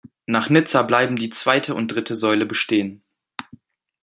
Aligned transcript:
Nach 0.25 0.49
Nizza 0.49 0.81
bleiben 0.81 1.15
die 1.15 1.29
zweite 1.29 1.75
und 1.75 1.89
dritte 1.89 2.15
Säule 2.15 2.47
bestehen. 2.47 3.03